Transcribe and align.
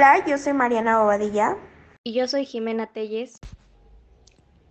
Hola, 0.00 0.24
yo 0.26 0.38
soy 0.38 0.54
Mariana 0.54 0.98
Bobadilla. 0.98 1.58
Y 2.04 2.14
yo 2.14 2.26
soy 2.26 2.46
Jimena 2.46 2.86
Telles. 2.86 3.38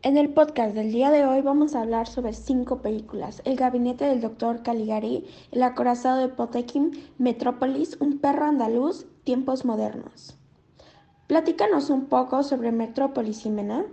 En 0.02 0.18
el 0.18 0.34
podcast 0.34 0.73
del 0.73 0.91
día 0.91 1.11
de 1.11 1.23
hoy 1.28 1.41
vamos 1.41 1.75
a 1.75 1.82
hablar 1.82 2.07
sobre 2.07 2.34
cinco 2.34 2.82
películas. 2.82 3.43
El 3.46 3.55
gabinete 3.55 4.05
del 4.05 4.21
doctor 4.21 4.64
Caligari, 4.64 5.28
El 5.52 5.61
acorazado 5.61 6.18
de 6.18 6.29
Potekin, 6.29 7.14
Metrópolis, 7.20 7.96
Un 8.00 8.18
perro 8.18 8.46
andaluz, 8.46 9.05
Tiempos 9.23 9.65
modernos. 9.65 10.36
Platícanos 11.28 11.91
un 11.91 12.07
poco 12.07 12.41
sobre 12.41 12.71
Metrópolis, 12.71 13.43
Jimena. 13.43 13.86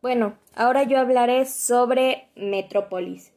Bueno, 0.00 0.38
ahora 0.54 0.84
yo 0.84 1.00
hablaré 1.00 1.44
sobre 1.44 2.28
Metrópolis. 2.36 3.32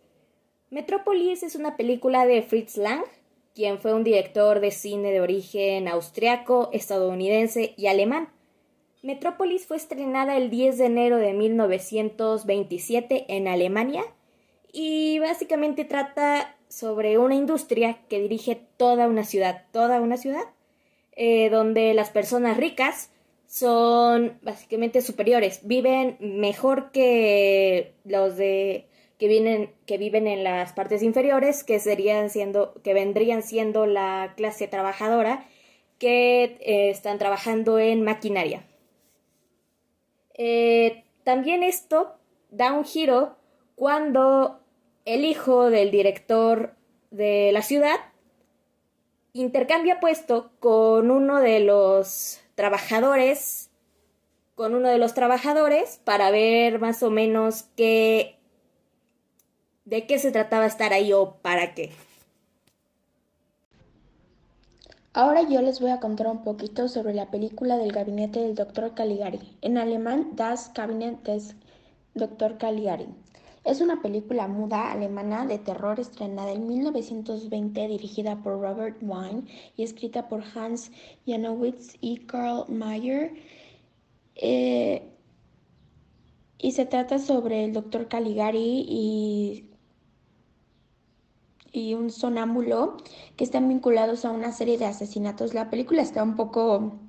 Metrópolis 0.70 1.42
es 1.42 1.56
una 1.56 1.76
película 1.76 2.28
de 2.28 2.44
Fritz 2.44 2.78
Lang, 2.78 3.02
quien 3.56 3.80
fue 3.80 3.96
un 3.96 4.04
director 4.04 4.60
de 4.60 4.70
cine 4.70 5.12
de 5.12 5.22
origen 5.22 5.88
austriaco, 5.88 6.70
estadounidense 6.72 7.74
y 7.78 7.88
alemán. 7.88 8.30
Metrópolis 9.02 9.66
fue 9.66 9.78
estrenada 9.78 10.38
el 10.38 10.52
10 10.52 10.78
de 10.78 10.86
enero 10.86 11.18
de 11.18 11.34
1927 11.34 13.26
en 13.30 13.48
Alemania 13.48 14.04
y 14.72 15.18
básicamente 15.18 15.84
trata 15.84 16.56
sobre 16.68 17.18
una 17.18 17.34
industria 17.34 17.98
que 18.08 18.22
dirige 18.22 18.62
toda 18.78 19.08
una 19.08 19.24
ciudad, 19.24 19.66
toda 19.72 20.00
una 20.00 20.18
ciudad, 20.18 20.44
eh, 21.14 21.50
donde 21.50 21.96
las 21.96 22.12
personas 22.12 22.58
ricas 22.58 23.10
son 23.52 24.40
básicamente 24.44 25.02
superiores, 25.02 25.60
viven 25.68 26.16
mejor 26.22 26.92
que 26.94 27.96
los 28.06 28.38
de 28.38 28.88
que 29.18 29.28
vienen 29.28 29.74
que 29.86 29.98
viven 29.98 30.26
en 30.26 30.46
las 30.46 30.72
partes 30.72 31.04
inferiores, 31.04 31.66
que 31.66 31.82
serían 31.82 32.30
siendo 32.30 32.74
que 32.82 32.94
vendrían 32.94 33.44
siendo 33.44 33.86
la 33.86 34.36
clase 34.38 34.70
trabajadora 34.70 35.46
que 35.98 36.44
eh, 36.62 36.92
están 36.92 37.18
trabajando 37.18 37.78
en 37.78 38.04
maquinaria. 38.04 38.64
Eh, 40.36 41.04
también 41.26 41.62
esto 41.62 42.16
da 42.52 42.72
un 42.72 42.86
giro 42.86 43.36
cuando 43.76 44.62
el 45.04 45.26
hijo 45.26 45.70
del 45.70 45.92
director 45.92 46.74
de 47.10 47.52
la 47.52 47.64
ciudad 47.64 47.98
intercambia 49.34 50.00
puesto 50.00 50.52
con 50.62 51.12
uno 51.12 51.42
de 51.42 51.60
los 51.60 52.41
trabajadores, 52.56 53.70
con 54.56 54.76
uno 54.76 54.90
de 54.90 54.98
los 54.98 55.14
trabajadores 55.14 56.00
para 56.04 56.32
ver 56.32 56.80
más 56.80 57.02
o 57.04 57.10
menos 57.10 57.64
qué, 57.76 58.38
de 59.86 60.06
qué 60.06 60.20
se 60.20 60.32
trataba 60.32 60.66
estar 60.66 60.94
ahí 60.94 61.14
o 61.14 61.38
para 61.42 61.74
qué. 61.74 61.92
Ahora 65.14 65.42
yo 65.42 65.62
les 65.62 65.82
voy 65.82 65.92
a 65.92 66.00
contar 66.00 66.28
un 66.28 66.44
poquito 66.44 66.88
sobre 66.88 67.14
la 67.14 67.30
película 67.32 67.78
del 67.78 67.92
gabinete 67.92 68.40
del 68.40 68.56
Dr. 68.56 68.94
Caligari, 68.94 69.58
en 69.62 69.78
alemán 69.78 70.38
Das 70.38 70.70
Kabinett 70.70 71.22
des 71.24 71.56
Dr. 72.14 72.58
Caligari. 72.58 73.08
Es 73.64 73.80
una 73.80 74.02
película 74.02 74.48
muda 74.48 74.92
alemana 74.92 75.46
de 75.46 75.60
terror 75.60 76.00
estrenada 76.00 76.52
en 76.52 76.68
1920 76.68 77.88
dirigida 77.88 78.42
por 78.42 78.60
Robert 78.60 78.98
Wine 79.02 79.44
y 79.78 79.84
escrita 79.84 80.28
por 80.28 80.44
Hans 80.56 80.92
Janowitz 81.28 81.96
y 82.02 82.26
Karl 82.26 82.66
Mayer. 82.70 83.34
Eh, 84.36 85.08
y 86.58 86.72
se 86.72 86.86
trata 86.86 87.20
sobre 87.20 87.64
el 87.66 87.74
doctor 87.74 88.08
Caligari 88.08 88.86
y, 88.88 89.70
y 91.72 91.94
un 91.94 92.10
sonámbulo 92.10 92.98
que 93.36 93.44
están 93.44 93.70
vinculados 93.70 94.26
a 94.26 94.32
una 94.32 94.52
serie 94.52 94.80
de 94.80 94.86
asesinatos. 94.86 95.54
La 95.54 95.70
película 95.70 96.02
está 96.02 96.24
un 96.24 96.36
poco 96.36 97.00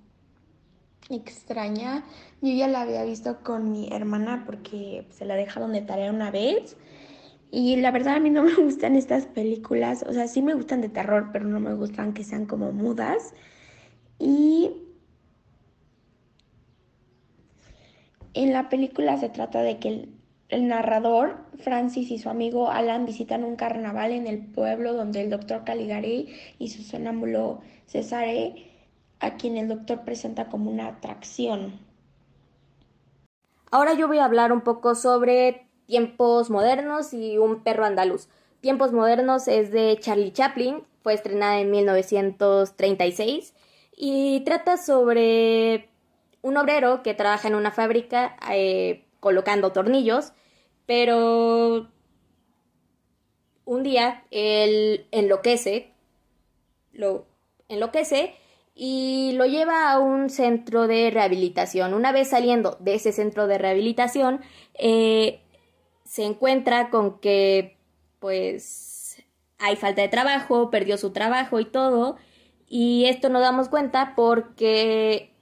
extraña. 1.10 2.04
Yo 2.40 2.52
ya 2.52 2.68
la 2.68 2.82
había 2.82 3.04
visto 3.04 3.38
con 3.42 3.70
mi 3.70 3.88
hermana 3.92 4.44
porque 4.46 5.06
se 5.10 5.24
la 5.24 5.34
dejaron 5.34 5.72
de 5.72 5.82
tarea 5.82 6.10
una 6.10 6.30
vez. 6.30 6.76
Y 7.50 7.76
la 7.76 7.90
verdad 7.90 8.16
a 8.16 8.20
mí 8.20 8.30
no 8.30 8.42
me 8.42 8.54
gustan 8.62 8.96
estas 8.96 9.26
películas. 9.26 10.04
O 10.08 10.12
sea, 10.12 10.26
sí 10.28 10.42
me 10.42 10.54
gustan 10.54 10.80
de 10.80 10.88
terror, 10.88 11.30
pero 11.32 11.44
no 11.46 11.60
me 11.60 11.74
gustan 11.74 12.14
que 12.14 12.24
sean 12.24 12.46
como 12.46 12.72
mudas. 12.72 13.34
Y 14.18 14.70
en 18.34 18.52
la 18.52 18.68
película 18.68 19.18
se 19.18 19.28
trata 19.28 19.62
de 19.62 19.78
que 19.78 20.08
el, 20.48 20.68
narrador, 20.68 21.38
Francis 21.58 22.10
y 22.10 22.18
su 22.18 22.28
amigo 22.28 22.70
Alan 22.70 23.06
visitan 23.06 23.44
un 23.44 23.56
carnaval 23.56 24.12
en 24.12 24.26
el 24.26 24.38
pueblo 24.38 24.94
donde 24.94 25.22
el 25.22 25.30
doctor 25.30 25.64
Caligari 25.64 26.34
y 26.58 26.68
su 26.68 26.82
sonámbulo 26.82 27.60
Cesare 27.86 28.71
a 29.22 29.36
quien 29.36 29.56
el 29.56 29.68
doctor 29.68 30.04
presenta 30.04 30.48
como 30.48 30.70
una 30.70 30.88
atracción. 30.88 31.78
Ahora 33.70 33.94
yo 33.94 34.08
voy 34.08 34.18
a 34.18 34.24
hablar 34.24 34.52
un 34.52 34.60
poco 34.60 34.94
sobre 34.94 35.66
Tiempos 35.86 36.50
Modernos 36.50 37.14
y 37.14 37.38
Un 37.38 37.62
perro 37.62 37.86
andaluz. 37.86 38.28
Tiempos 38.60 38.92
Modernos 38.92 39.48
es 39.48 39.70
de 39.70 39.96
Charlie 39.98 40.32
Chaplin, 40.32 40.82
fue 41.02 41.14
estrenada 41.14 41.60
en 41.60 41.70
1936 41.70 43.54
y 43.96 44.40
trata 44.40 44.76
sobre 44.76 45.88
un 46.42 46.56
obrero 46.56 47.02
que 47.02 47.14
trabaja 47.14 47.48
en 47.48 47.54
una 47.54 47.70
fábrica 47.70 48.36
eh, 48.50 49.04
colocando 49.20 49.72
tornillos, 49.72 50.32
pero 50.86 51.88
un 53.64 53.82
día 53.84 54.24
él 54.30 55.06
enloquece, 55.12 55.92
lo 56.92 57.26
enloquece 57.68 58.34
y 58.74 59.32
lo 59.34 59.46
lleva 59.46 59.90
a 59.90 59.98
un 59.98 60.30
centro 60.30 60.86
de 60.86 61.10
rehabilitación. 61.10 61.94
Una 61.94 62.12
vez 62.12 62.28
saliendo 62.30 62.76
de 62.80 62.94
ese 62.94 63.12
centro 63.12 63.46
de 63.46 63.58
rehabilitación, 63.58 64.40
eh, 64.74 65.42
se 66.04 66.24
encuentra 66.24 66.90
con 66.90 67.18
que 67.20 67.76
pues 68.18 69.22
hay 69.58 69.76
falta 69.76 70.02
de 70.02 70.08
trabajo, 70.08 70.70
perdió 70.70 70.96
su 70.96 71.10
trabajo 71.10 71.60
y 71.60 71.64
todo. 71.64 72.16
Y 72.68 73.04
esto 73.06 73.28
nos 73.28 73.42
damos 73.42 73.68
cuenta 73.68 74.14
porque 74.16 75.34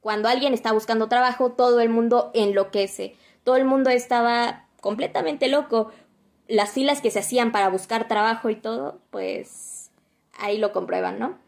cuando 0.00 0.28
alguien 0.28 0.52
está 0.52 0.72
buscando 0.72 1.08
trabajo, 1.08 1.52
todo 1.52 1.80
el 1.80 1.88
mundo 1.88 2.30
enloquece. 2.34 3.16
Todo 3.44 3.56
el 3.56 3.64
mundo 3.64 3.90
estaba 3.90 4.66
completamente 4.80 5.48
loco. 5.48 5.90
Las 6.46 6.70
filas 6.70 7.00
que 7.00 7.10
se 7.10 7.20
hacían 7.20 7.52
para 7.52 7.68
buscar 7.68 8.08
trabajo 8.08 8.50
y 8.50 8.56
todo, 8.56 9.00
pues 9.10 9.90
ahí 10.38 10.58
lo 10.58 10.72
comprueban, 10.72 11.18
¿no? 11.18 11.47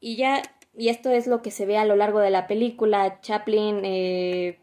Y 0.00 0.16
ya, 0.16 0.42
y 0.76 0.88
esto 0.88 1.10
es 1.10 1.26
lo 1.26 1.42
que 1.42 1.50
se 1.50 1.66
ve 1.66 1.76
a 1.76 1.84
lo 1.84 1.94
largo 1.94 2.20
de 2.20 2.30
la 2.30 2.46
película, 2.46 3.20
Chaplin, 3.20 3.82
eh, 3.84 4.58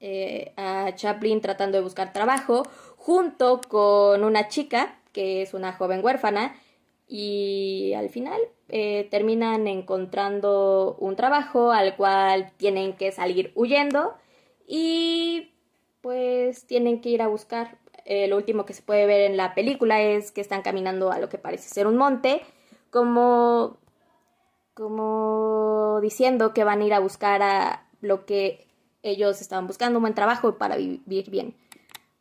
eh, 0.00 0.52
a 0.56 0.94
Chaplin 0.94 1.40
tratando 1.40 1.78
de 1.78 1.84
buscar 1.84 2.12
trabajo, 2.12 2.64
junto 2.96 3.60
con 3.68 4.22
una 4.22 4.48
chica, 4.48 4.98
que 5.12 5.42
es 5.42 5.54
una 5.54 5.72
joven 5.72 6.04
huérfana, 6.04 6.54
y 7.08 7.94
al 7.96 8.10
final 8.10 8.40
eh, 8.68 9.08
terminan 9.10 9.66
encontrando 9.66 10.96
un 11.00 11.16
trabajo 11.16 11.72
al 11.72 11.96
cual 11.96 12.52
tienen 12.58 12.94
que 12.96 13.12
salir 13.12 13.52
huyendo 13.54 14.14
y 14.66 15.52
pues 16.00 16.66
tienen 16.66 17.00
que 17.00 17.10
ir 17.10 17.22
a 17.22 17.28
buscar. 17.28 17.78
lo 18.06 18.36
último 18.36 18.64
que 18.66 18.74
se 18.74 18.82
puede 18.82 19.06
ver 19.06 19.22
en 19.22 19.36
la 19.36 19.54
película 19.54 20.00
es 20.02 20.32
que 20.32 20.40
están 20.40 20.62
caminando 20.62 21.10
a 21.12 21.18
lo 21.18 21.28
que 21.28 21.38
parece 21.38 21.68
ser 21.68 21.86
un 21.86 21.96
monte, 21.96 22.42
como 22.90 23.78
como 24.76 26.00
diciendo 26.02 26.52
que 26.52 26.62
van 26.62 26.82
a 26.82 26.84
ir 26.84 26.92
a 26.92 27.00
buscar 27.00 27.42
a 27.42 27.88
lo 28.02 28.26
que 28.26 28.66
ellos 29.02 29.40
estaban 29.40 29.66
buscando, 29.66 29.98
un 29.98 30.02
buen 30.02 30.14
trabajo 30.14 30.58
para 30.58 30.76
vivir 30.76 31.30
bien. 31.30 31.54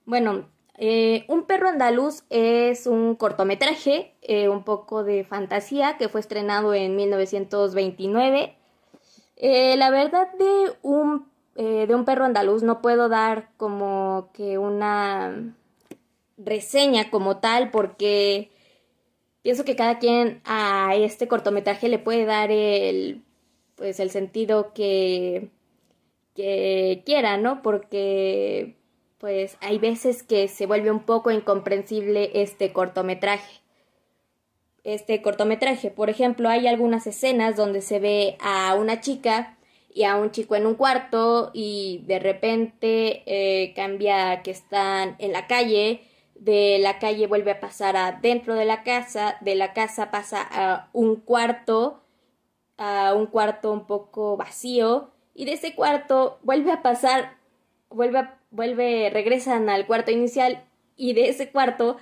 Bueno, 0.06 0.46
eh, 0.78 1.25
Un 1.28 1.44
perro 1.44 1.69
andaluz 1.69 2.24
es 2.30 2.88
un 2.88 3.16
cortometraje, 3.16 4.16
eh, 4.22 4.48
un 4.50 4.63
poco 4.63 5.04
de 5.04 5.25
fantasía, 5.25 5.98
que 5.98 6.10
fue 6.10 6.22
estrenado 6.22 6.74
en 6.74 6.96
1929. 6.96 8.56
Eh, 9.36 9.75
la 9.78 9.90
verdad 9.90 10.31
de 10.38 10.74
un, 10.81 11.28
de 11.56 11.94
un 11.94 12.06
perro 12.06 12.24
andaluz 12.24 12.63
no 12.63 12.81
puedo 12.81 13.10
dar 13.10 13.50
como 13.57 14.30
que 14.34 14.57
una 14.57 15.54
reseña 16.38 17.10
como 17.10 17.38
tal 17.38 17.72
porque 17.72 18.50
pienso 19.45 19.63
que 19.63 19.75
cada 19.75 20.00
quien 20.00 20.42
a 20.44 20.95
este 20.95 21.27
cortometraje 21.27 21.88
le 21.88 22.00
puede 22.00 22.25
dar 22.25 22.50
el 22.50 23.21
pues 23.75 24.00
el 24.00 24.09
sentido 24.09 24.74
que 24.74 25.50
que 26.36 27.03
quiera, 27.06 27.38
¿no? 27.38 27.62
Porque 27.62 28.74
pues 29.19 29.56
hay 29.62 29.77
veces 29.77 30.24
que 30.24 30.47
se 30.47 30.65
vuelve 30.65 30.89
un 30.89 31.01
poco 31.01 31.30
incomprensible 31.30 32.31
este 32.33 32.74
cortometraje. 32.74 33.62
Este 34.83 35.21
cortometraje, 35.21 35.92
por 35.92 36.09
ejemplo, 36.09 36.50
hay 36.50 36.65
algunas 36.65 37.06
escenas 37.06 37.56
donde 37.56 37.81
se 37.81 38.00
ve 38.00 38.38
a 38.39 38.74
una 38.74 39.00
chica 39.00 39.59
y 39.94 40.06
a 40.06 40.15
un 40.15 40.31
chico 40.31 40.56
en 40.56 40.65
un 40.65 40.74
cuarto 40.74 41.51
y 41.53 42.01
de 42.07 42.18
repente 42.18 43.21
eh, 43.27 43.75
cambia 43.75 44.42
que 44.42 44.50
están 44.50 45.15
en 45.19 45.33
la 45.33 45.45
calle, 45.45 46.01
de 46.36 46.78
la 46.80 47.00
calle 47.00 47.28
vuelve 47.28 47.52
a 47.52 47.60
pasar 47.60 47.96
a 47.98 48.12
dentro 48.12 48.56
de 48.56 48.66
la 48.66 48.84
casa, 48.84 49.38
de 49.42 49.56
la 49.56 49.74
casa 49.74 50.12
pasa 50.12 50.42
a 50.42 50.90
un 50.94 51.16
cuarto, 51.16 52.04
a 52.78 53.14
un 53.16 53.28
cuarto 53.28 53.72
un 53.72 53.88
poco 53.88 54.38
vacío 54.38 55.12
y 55.34 55.46
de 55.46 55.54
ese 55.54 55.76
cuarto 55.76 56.40
vuelve 56.44 56.72
a 56.72 56.82
pasar, 56.82 57.38
vuelve, 57.90 58.30
vuelve, 58.52 59.10
regresan 59.10 59.70
al 59.70 59.88
cuarto 59.88 60.12
inicial 60.12 60.64
y 60.96 61.14
de 61.14 61.30
ese 61.30 61.52
cuarto 61.52 61.98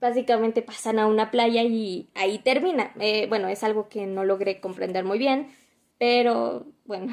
básicamente 0.00 0.62
pasan 0.62 0.98
a 0.98 1.06
una 1.06 1.30
playa 1.30 1.62
y 1.62 2.08
ahí 2.14 2.38
termina. 2.38 2.92
Eh, 2.98 3.26
bueno, 3.28 3.48
es 3.48 3.62
algo 3.62 3.88
que 3.88 4.06
no 4.06 4.24
logré 4.24 4.60
comprender 4.60 5.04
muy 5.04 5.18
bien, 5.18 5.54
pero 5.98 6.66
bueno, 6.86 7.12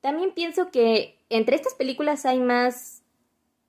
también 0.00 0.32
pienso 0.32 0.70
que 0.70 1.18
entre 1.28 1.56
estas 1.56 1.74
películas 1.74 2.24
hay 2.24 2.38
más 2.38 3.02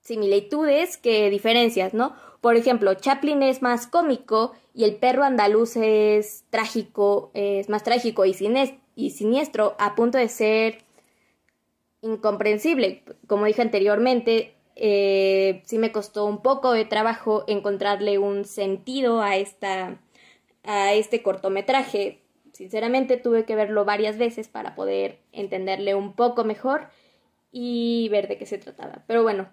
similitudes 0.02 0.98
que 0.98 1.30
diferencias, 1.30 1.94
¿no? 1.94 2.14
Por 2.42 2.56
ejemplo, 2.56 2.92
Chaplin 2.94 3.42
es 3.42 3.62
más 3.62 3.86
cómico 3.86 4.52
y 4.74 4.84
el 4.84 4.96
perro 4.96 5.24
andaluz 5.24 5.76
es 5.76 6.44
trágico, 6.50 7.30
es 7.34 7.68
más 7.70 7.82
trágico 7.82 8.24
y, 8.26 8.34
siniestro, 8.34 9.74
a 9.78 9.94
punto 9.94 10.18
de 10.18 10.28
ser 10.28 10.78
incomprensible. 12.02 13.02
Como 13.26 13.46
dije 13.46 13.62
anteriormente, 13.62 14.54
eh, 14.76 15.62
sí 15.64 15.78
me 15.78 15.92
costó 15.92 16.26
un 16.26 16.42
poco 16.42 16.72
de 16.72 16.84
trabajo 16.84 17.44
encontrarle 17.46 18.18
un 18.18 18.44
sentido 18.44 19.22
a 19.22 19.36
esta 19.36 19.98
a 20.64 20.94
este 20.94 21.22
cortometraje 21.22 22.22
Sinceramente 22.52 23.16
tuve 23.16 23.44
que 23.44 23.56
verlo 23.56 23.84
varias 23.84 24.18
veces 24.18 24.48
para 24.48 24.74
poder 24.74 25.18
entenderle 25.32 25.94
un 25.94 26.12
poco 26.12 26.44
mejor 26.44 26.88
y 27.50 28.08
ver 28.10 28.28
de 28.28 28.36
qué 28.36 28.44
se 28.44 28.58
trataba. 28.58 29.04
Pero 29.06 29.22
bueno, 29.22 29.48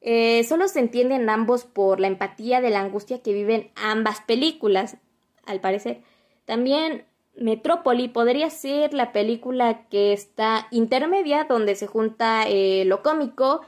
eh, 0.00 0.44
solo 0.44 0.68
se 0.68 0.80
entienden 0.80 1.28
ambos 1.28 1.64
por 1.64 2.00
la 2.00 2.06
empatía 2.06 2.60
de 2.60 2.70
la 2.70 2.80
angustia 2.80 3.22
que 3.22 3.32
viven 3.32 3.70
ambas 3.74 4.20
películas, 4.22 4.96
al 5.44 5.60
parecer. 5.60 6.02
También 6.44 7.04
Metrópoli 7.36 8.08
podría 8.08 8.50
ser 8.50 8.94
la 8.94 9.12
película 9.12 9.86
que 9.88 10.12
está 10.12 10.68
intermedia, 10.70 11.44
donde 11.44 11.74
se 11.74 11.86
junta 11.86 12.44
eh, 12.46 12.84
lo 12.86 13.02
cómico 13.02 13.62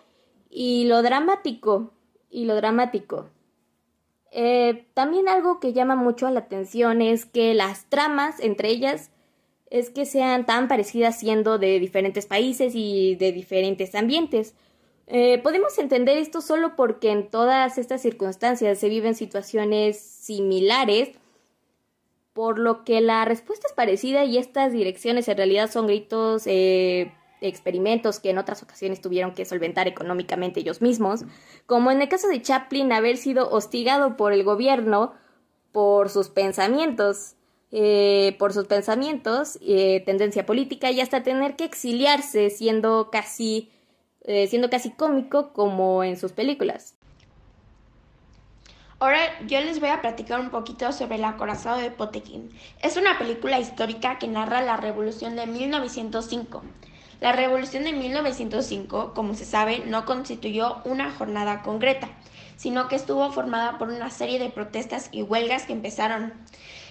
y 0.51 0.85
lo 0.85 1.03
dramático. 1.03 1.91
Y 2.31 2.47
lo 2.47 2.55
dramático. 2.55 3.29
Eh, 4.31 4.87
también 4.95 5.29
algo 5.29 5.61
que 5.61 5.75
llama 5.75 5.95
mucho 5.95 6.31
la 6.31 6.41
atención 6.41 7.03
es 7.03 7.27
que 7.27 7.53
las 7.53 7.85
tramas 7.91 8.41
entre 8.41 8.71
ellas 8.71 9.11
es 9.69 9.91
que 9.91 10.07
sean 10.07 10.47
tan 10.47 10.69
parecidas 10.69 11.19
siendo 11.19 11.59
de 11.59 11.79
diferentes 11.79 12.25
países 12.25 12.73
y 12.75 13.17
de 13.17 13.33
diferentes 13.33 13.95
ambientes. 13.95 14.55
Eh, 15.07 15.39
podemos 15.43 15.79
entender 15.79 16.17
esto 16.17 16.41
solo 16.41 16.77
porque 16.77 17.11
en 17.11 17.29
todas 17.29 17.79
estas 17.79 18.01
circunstancias 18.01 18.79
se 18.79 18.89
viven 18.89 19.15
situaciones 19.15 20.01
similares, 20.01 21.11
por 22.33 22.59
lo 22.59 22.85
que 22.85 23.01
la 23.01 23.25
respuesta 23.25 23.67
es 23.67 23.75
parecida 23.75 24.25
y 24.25 24.39
estas 24.39 24.73
direcciones 24.73 25.29
en 25.29 25.37
realidad 25.37 25.71
son 25.71 25.87
gritos 25.87 26.47
eh, 26.47 27.13
experimentos 27.43 28.21
que 28.21 28.31
en 28.31 28.39
otras 28.39 28.63
ocasiones 28.63 29.01
tuvieron 29.01 29.35
que 29.35 29.45
solventar 29.45 29.89
económicamente 29.89 30.61
ellos 30.61 30.81
mismos, 30.81 31.25
como 31.67 31.91
en 31.91 32.01
el 32.01 32.09
caso 32.09 32.29
de 32.29 32.41
Chaplin 32.41 32.93
haber 32.93 33.17
sido 33.17 33.51
hostigado 33.51 34.17
por 34.17 34.33
el 34.33 34.45
gobierno 34.45 35.15
por 35.73 36.11
sus 36.11 36.29
pensamientos, 36.29 37.35
eh, 37.71 38.37
por 38.39 38.53
sus 38.53 38.67
pensamientos, 38.67 39.59
eh, 39.63 40.03
tendencia 40.05 40.45
política 40.45 40.91
y 40.91 41.01
hasta 41.01 41.23
tener 41.23 41.57
que 41.57 41.65
exiliarse 41.65 42.51
siendo 42.51 43.09
casi, 43.11 43.71
eh, 44.25 44.47
siendo 44.47 44.71
casi 44.71 44.91
cómico 44.91 45.53
como 45.53 46.05
en 46.05 46.17
sus 46.17 46.33
películas. 46.33 46.95
Ahora 49.03 49.19
yo 49.49 49.61
les 49.61 49.81
voy 49.81 49.89
a 49.89 50.01
platicar 50.01 50.39
un 50.39 50.51
poquito 50.51 50.93
sobre 50.93 51.17
El 51.17 51.25
acorazado 51.25 51.79
de 51.79 51.91
Potequín. 51.91 52.51
Es 52.81 52.97
una 52.97 53.19
película 53.19 53.59
histórica 53.59 54.19
que 54.19 54.29
narra 54.29 54.63
la 54.63 54.77
revolución 54.77 55.35
de 55.35 55.47
1905. 55.47 56.63
La 57.21 57.33
revolución 57.33 57.83
de 57.83 57.93
1905, 57.93 59.13
como 59.13 59.35
se 59.35 59.45
sabe, 59.45 59.83
no 59.87 60.05
constituyó 60.05 60.83
una 60.85 61.11
jornada 61.11 61.63
concreta, 61.63 62.11
sino 62.57 62.87
que 62.87 62.95
estuvo 62.95 63.31
formada 63.33 63.77
por 63.77 63.89
una 63.89 64.11
serie 64.11 64.39
de 64.39 64.51
protestas 64.51 65.09
y 65.11 65.23
huelgas 65.23 65.65
que 65.65 65.73
empezaron, 65.73 66.33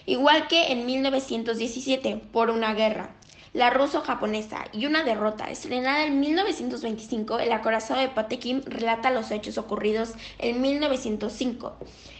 igual 0.05 0.49
que 0.49 0.73
en 0.73 0.85
1917, 0.85 2.21
por 2.33 2.49
una 2.49 2.73
guerra, 2.73 3.11
la 3.53 3.69
ruso-japonesa 3.69 4.65
y 4.71 4.85
una 4.85 5.03
derrota. 5.03 5.49
Estrenada 5.49 6.05
en 6.05 6.19
1925, 6.19 7.39
El 7.39 7.51
acorazado 7.51 7.99
de 7.99 8.07
Potekin 8.07 8.63
relata 8.65 9.11
los 9.11 9.31
hechos 9.31 9.57
ocurridos 9.57 10.13
en 10.39 10.61
1905, 10.61 11.75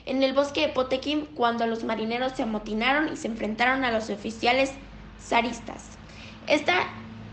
en 0.05 0.23
el 0.23 0.33
bosque 0.33 0.61
de 0.61 0.73
Potekin, 0.73 1.25
cuando 1.27 1.65
los 1.67 1.83
marineros 1.83 2.33
se 2.33 2.43
amotinaron 2.43 3.13
y 3.13 3.17
se 3.17 3.27
enfrentaron 3.27 3.83
a 3.83 3.91
los 3.91 4.09
oficiales 4.09 4.73
zaristas. 5.19 5.97
Esta 6.47 6.87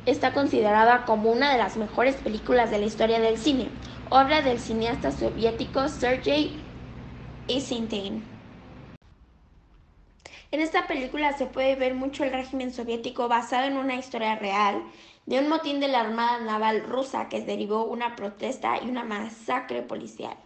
está 0.07 0.33
considerada 0.33 1.05
como 1.05 1.31
una 1.31 1.53
de 1.53 1.59
las 1.59 1.77
mejores 1.77 2.15
películas 2.17 2.71
de 2.71 2.79
la 2.79 2.87
historia 2.87 3.19
del 3.21 3.39
cine, 3.39 3.69
obra 4.11 4.43
del 4.43 4.61
cineasta 4.61 5.11
soviético 5.11 5.89
Sergei 5.89 6.57
Eisenstein. 7.49 8.38
En 10.51 10.61
esta 10.61 10.87
película 10.87 11.37
se 11.37 11.47
puede 11.47 11.75
ver 11.75 11.95
mucho 11.95 12.25
el 12.25 12.33
régimen 12.33 12.73
soviético 12.73 13.29
basado 13.29 13.67
en 13.67 13.77
una 13.77 13.97
historia 13.97 14.37
real 14.37 14.83
de 15.27 15.39
un 15.39 15.49
motín 15.49 15.79
de 15.79 15.89
la 15.89 16.01
Armada 16.01 16.41
Naval 16.41 16.85
rusa 16.85 17.29
que 17.29 17.43
derivó 17.43 17.85
una 17.85 18.17
protesta 18.17 18.79
y 18.83 18.89
una 18.89 19.05
masacre 19.05 19.83
policial. 19.83 20.37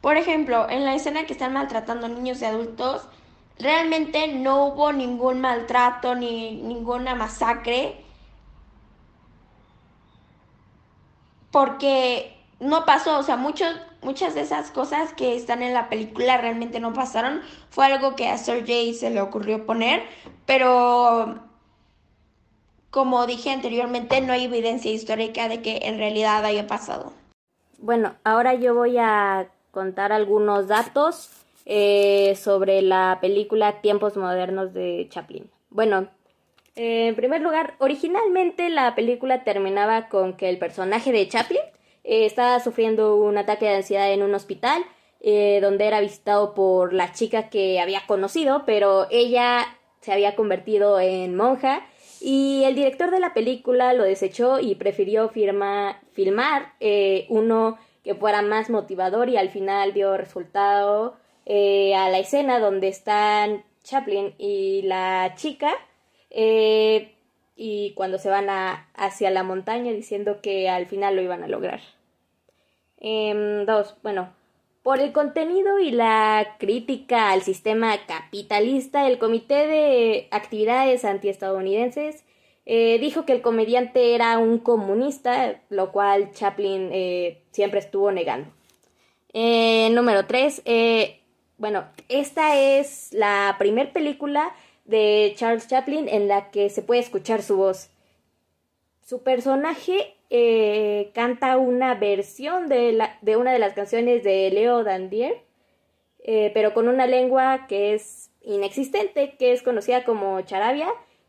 Por 0.00 0.16
ejemplo, 0.16 0.68
en 0.68 0.84
la 0.84 0.94
escena 0.94 1.24
que 1.24 1.32
están 1.32 1.52
maltratando 1.52 2.08
niños 2.08 2.42
y 2.42 2.44
adultos, 2.46 3.08
realmente 3.58 4.26
no 4.28 4.66
hubo 4.66 4.92
ningún 4.92 5.40
maltrato 5.40 6.16
ni 6.16 6.60
ninguna 6.62 7.14
masacre 7.14 8.04
porque 11.52 12.36
no 12.60 12.84
pasó, 12.84 13.18
o 13.18 13.22
sea, 13.22 13.36
muchos, 13.36 13.74
muchas 14.06 14.36
de 14.36 14.42
esas 14.42 14.70
cosas 14.70 15.12
que 15.14 15.34
están 15.34 15.64
en 15.64 15.74
la 15.74 15.88
película 15.88 16.38
realmente 16.38 16.78
no 16.78 16.92
pasaron, 16.92 17.42
fue 17.70 17.86
algo 17.86 18.14
que 18.14 18.28
a 18.28 18.38
Sergey 18.38 18.94
se 18.94 19.10
le 19.10 19.20
ocurrió 19.20 19.66
poner, 19.66 20.04
pero 20.46 21.40
como 22.90 23.26
dije 23.26 23.50
anteriormente, 23.50 24.20
no 24.20 24.32
hay 24.32 24.44
evidencia 24.44 24.92
histórica 24.92 25.48
de 25.48 25.60
que 25.60 25.80
en 25.82 25.98
realidad 25.98 26.44
haya 26.44 26.68
pasado. 26.68 27.12
Bueno, 27.78 28.14
ahora 28.22 28.54
yo 28.54 28.76
voy 28.76 28.96
a 28.96 29.48
contar 29.72 30.12
algunos 30.12 30.68
datos 30.68 31.28
eh, 31.64 32.38
sobre 32.40 32.82
la 32.82 33.18
película 33.20 33.80
Tiempos 33.80 34.16
Modernos 34.16 34.72
de 34.72 35.08
Chaplin. 35.10 35.50
Bueno, 35.68 36.06
eh, 36.76 37.08
en 37.08 37.16
primer 37.16 37.40
lugar, 37.40 37.74
originalmente 37.78 38.70
la 38.70 38.94
película 38.94 39.42
terminaba 39.42 40.08
con 40.08 40.36
que 40.36 40.48
el 40.48 40.58
personaje 40.58 41.10
de 41.10 41.26
Chaplin 41.26 41.60
eh, 42.06 42.24
estaba 42.24 42.60
sufriendo 42.60 43.16
un 43.16 43.36
ataque 43.36 43.66
de 43.66 43.76
ansiedad 43.76 44.10
en 44.12 44.22
un 44.22 44.34
hospital 44.34 44.84
donde 45.60 45.86
era 45.86 46.00
visitado 46.00 46.54
por 46.54 46.92
la 46.92 47.12
chica 47.12 47.50
que 47.50 47.80
había 47.80 48.06
conocido, 48.06 48.62
pero 48.64 49.08
ella 49.10 49.66
se 50.00 50.12
había 50.12 50.36
convertido 50.36 51.00
en 51.00 51.34
monja 51.34 51.84
y 52.20 52.62
el 52.64 52.76
director 52.76 53.10
de 53.10 53.18
la 53.18 53.34
película 53.34 53.92
lo 53.92 54.04
desechó 54.04 54.60
y 54.60 54.76
prefirió 54.76 55.28
filmar 55.28 55.96
uno 57.28 57.76
que 58.06 58.14
fuera 58.14 58.40
más 58.40 58.70
motivador 58.70 59.28
y 59.28 59.36
al 59.36 59.50
final 59.50 59.92
dio 59.92 60.16
resultado 60.16 61.16
eh, 61.44 61.94
a 61.96 62.08
la 62.08 62.20
escena 62.20 62.60
donde 62.60 62.86
están 62.86 63.64
Chaplin 63.82 64.32
y 64.38 64.82
la 64.82 65.34
chica 65.36 65.72
eh, 66.30 67.14
y 67.56 67.94
cuando 67.94 68.18
se 68.18 68.28
van 68.28 68.48
a, 68.48 68.88
hacia 68.94 69.30
la 69.30 69.42
montaña 69.42 69.92
diciendo 69.92 70.40
que 70.40 70.68
al 70.68 70.86
final 70.86 71.16
lo 71.16 71.22
iban 71.22 71.42
a 71.42 71.48
lograr. 71.48 71.80
Em, 72.98 73.66
dos, 73.66 73.96
bueno, 74.02 74.32
por 74.82 75.00
el 75.00 75.12
contenido 75.12 75.78
y 75.78 75.90
la 75.90 76.56
crítica 76.58 77.30
al 77.32 77.42
sistema 77.42 77.96
capitalista, 78.06 79.06
el 79.06 79.18
Comité 79.18 79.66
de 79.66 80.28
Actividades 80.30 81.04
Antiestadounidenses 81.04 82.24
eh, 82.64 82.98
dijo 83.00 83.24
que 83.26 83.32
el 83.32 83.42
comediante 83.42 84.14
era 84.14 84.38
un 84.38 84.58
comunista, 84.58 85.60
lo 85.70 85.92
cual 85.92 86.32
Chaplin 86.32 86.90
siempre 87.52 87.80
estuvo 87.80 88.10
negando. 88.10 88.50
número 89.34 90.26
tres, 90.26 90.62
bueno, 91.58 91.86
esta 92.08 92.58
es 92.58 93.12
la 93.12 93.56
primer 93.58 93.92
película 93.92 94.54
de 94.86 95.34
Charles 95.36 95.68
Chaplin 95.68 96.08
en 96.08 96.28
la 96.28 96.50
que 96.50 96.70
se 96.70 96.82
puede 96.82 97.00
escuchar 97.00 97.42
su 97.42 97.56
voz. 97.56 97.90
Su 99.04 99.22
personaje 99.22 100.15
eh, 100.30 101.10
canta 101.14 101.56
una 101.56 101.94
versión 101.94 102.68
de, 102.68 102.92
la, 102.92 103.18
de, 103.22 103.36
una 103.36 103.52
de 103.52 103.58
las 103.58 103.74
canciones 103.74 104.24
de 104.24 104.50
Leo 104.50 104.84
Dandier, 104.84 105.42
eh, 106.20 106.50
pero 106.54 106.74
con 106.74 106.88
una 106.88 107.06
lengua 107.06 107.66
que 107.68 107.94
es 107.94 108.30
inexistente, 108.42 109.36
que 109.38 109.52
es 109.52 109.62
conocida 109.62 110.04
como 110.04 110.40
charabia. 110.42 110.88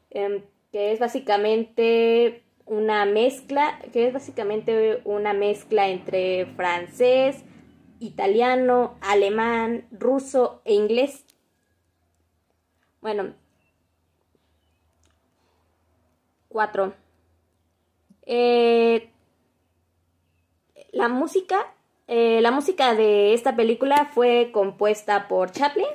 Em, 0.10 0.42
que 0.72 0.92
es 0.92 1.00
básicamente 1.00 2.44
una 2.66 3.06
mezcla, 3.06 3.80
que 3.94 4.08
es 4.08 4.14
básicamente 4.14 5.02
una 5.06 5.34
mezcla 5.34 5.90
entre 5.90 6.46
francés, 6.56 7.44
italiano, 8.00 8.98
alemán, 9.02 9.88
ruso 9.92 10.62
e 10.66 10.74
inglés. 10.74 11.26
Bueno, 13.02 13.34
cuatro. 16.50 16.94
Eh, 18.30 19.10
la 20.92 21.08
música, 21.08 21.74
eh, 22.08 22.42
la 22.42 22.52
música 22.52 22.94
de 22.94 23.34
esta 23.34 23.56
película 23.56 24.10
fue 24.14 24.52
compuesta 24.52 25.30
por 25.30 25.52
Chaplin 25.52 25.88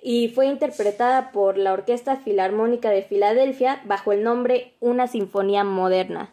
y 0.00 0.28
fue 0.28 0.46
interpretada 0.46 1.32
por 1.32 1.58
la 1.58 1.72
Orquesta 1.72 2.16
Filarmónica 2.16 2.90
de 2.90 3.02
Filadelfia 3.02 3.82
bajo 3.86 4.12
el 4.12 4.22
nombre 4.22 4.74
Una 4.78 5.08
Sinfonía 5.08 5.64
Moderna. 5.64 6.32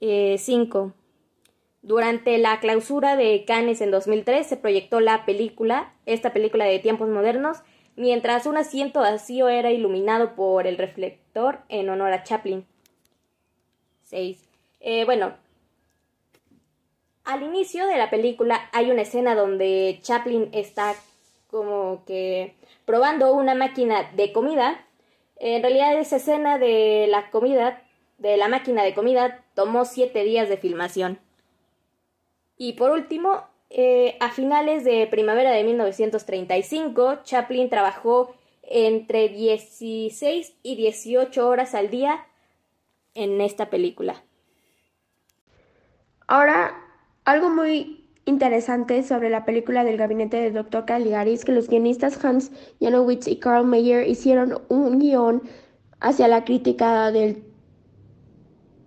5. 0.00 0.02
Eh, 0.02 0.92
Durante 1.80 2.36
la 2.36 2.60
clausura 2.60 3.16
de 3.16 3.44
Cannes 3.46 3.80
en 3.80 3.90
2003 3.90 4.46
se 4.46 4.56
proyectó 4.58 5.00
la 5.00 5.24
película, 5.24 5.94
esta 6.04 6.34
película 6.34 6.66
de 6.66 6.80
tiempos 6.80 7.08
modernos, 7.08 7.62
mientras 7.96 8.44
un 8.44 8.58
asiento 8.58 9.00
vacío 9.00 9.48
era 9.48 9.70
iluminado 9.70 10.34
por 10.34 10.66
el 10.66 10.76
reflector 10.76 11.60
en 11.70 11.88
honor 11.88 12.12
a 12.12 12.24
Chaplin. 12.24 12.66
6. 14.08 14.42
Eh, 14.80 15.04
bueno, 15.04 15.34
al 17.24 17.42
inicio 17.42 17.86
de 17.86 17.98
la 17.98 18.10
película 18.10 18.70
hay 18.72 18.90
una 18.90 19.02
escena 19.02 19.34
donde 19.34 19.98
Chaplin 20.02 20.48
está 20.52 20.94
como 21.50 22.02
que 22.06 22.54
probando 22.84 23.34
una 23.34 23.54
máquina 23.54 24.10
de 24.14 24.32
comida. 24.32 24.84
En 25.36 25.62
realidad 25.62 25.98
esa 25.98 26.16
escena 26.16 26.58
de 26.58 27.06
la 27.08 27.30
comida, 27.30 27.82
de 28.18 28.36
la 28.36 28.48
máquina 28.48 28.82
de 28.82 28.94
comida, 28.94 29.44
tomó 29.54 29.84
siete 29.84 30.24
días 30.24 30.48
de 30.48 30.56
filmación. 30.56 31.18
Y 32.56 32.72
por 32.72 32.90
último, 32.90 33.44
eh, 33.70 34.16
a 34.20 34.30
finales 34.30 34.84
de 34.84 35.06
primavera 35.06 35.50
de 35.50 35.64
1935, 35.64 37.22
Chaplin 37.24 37.68
trabajó 37.68 38.34
entre 38.62 39.28
16 39.28 40.54
y 40.62 40.76
18 40.76 41.46
horas 41.46 41.74
al 41.74 41.90
día 41.90 42.26
en 43.18 43.40
esta 43.40 43.68
película. 43.68 44.22
Ahora, 46.28 46.74
algo 47.24 47.50
muy 47.50 48.08
interesante 48.26 49.02
sobre 49.02 49.28
la 49.28 49.44
película 49.44 49.82
del 49.82 49.96
gabinete 49.96 50.36
del 50.36 50.52
Dr. 50.52 50.84
Caligari 50.84 51.32
es 51.32 51.44
que 51.44 51.52
los 51.52 51.68
guionistas 51.68 52.22
Hans 52.24 52.52
Janowitz 52.80 53.26
y 53.26 53.38
Karl 53.40 53.66
Mayer 53.66 54.06
hicieron 54.06 54.62
un 54.68 54.98
guion 54.98 55.42
hacia 56.00 56.28
la 56.28 56.44
crítica 56.44 57.10
del 57.10 57.42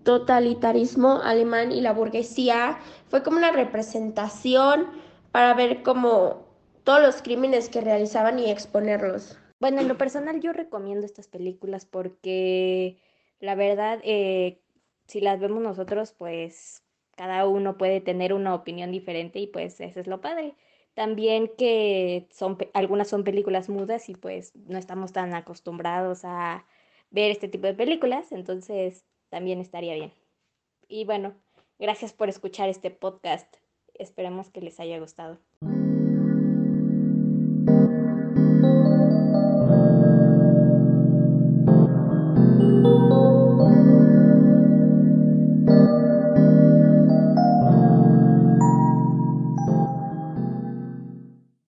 totalitarismo 0.04 1.20
alemán 1.24 1.72
y 1.72 1.82
la 1.82 1.94
burguesía. 1.94 2.80
Fue 3.10 3.24
como 3.24 3.38
una 3.38 3.52
representación 3.52 4.88
para 5.32 5.54
ver 5.56 5.84
como 5.84 6.48
todos 6.84 7.02
los 7.02 7.22
crímenes 7.22 7.70
que 7.70 7.82
realizaban 7.82 8.40
y 8.40 8.50
exponerlos. 8.50 9.38
Bueno, 9.60 9.82
en 9.82 9.88
lo 9.88 9.98
personal 9.98 10.40
yo 10.40 10.54
recomiendo 10.54 11.06
estas 11.06 11.28
películas 11.28 11.86
porque 11.86 12.98
la 13.42 13.56
verdad, 13.56 14.00
eh, 14.04 14.62
si 15.08 15.20
las 15.20 15.40
vemos 15.40 15.62
nosotros, 15.62 16.14
pues 16.14 16.84
cada 17.16 17.48
uno 17.48 17.78
puede 17.78 18.00
tener 18.00 18.34
una 18.34 18.56
opinión 18.56 18.92
diferente 18.92 19.40
y 19.40 19.48
pues 19.48 19.82
eso 19.82 20.00
es 20.00 20.08
lo 20.08 20.22
padre. 20.22 20.56
También 20.94 21.52
que 21.58 22.28
son 22.32 22.58
algunas 22.74 23.10
son 23.10 23.24
películas 23.24 23.70
mudas 23.70 24.10
y 24.10 24.16
pues 24.16 24.56
no 24.56 24.78
estamos 24.78 25.12
tan 25.12 25.34
acostumbrados 25.34 26.22
a 26.24 26.66
ver 27.10 27.32
este 27.32 27.48
tipo 27.48 27.68
de 27.68 27.74
películas, 27.74 28.32
entonces 28.32 29.06
también 29.30 29.60
estaría 29.60 29.96
bien. 29.96 30.14
Y 30.88 31.06
bueno, 31.06 31.34
gracias 31.80 32.14
por 32.14 32.30
escuchar 32.30 32.70
este 32.70 32.92
podcast. 32.92 33.56
Esperemos 33.96 34.50
que 34.50 34.62
les 34.62 34.80
haya 34.80 35.00
gustado. 35.00 35.40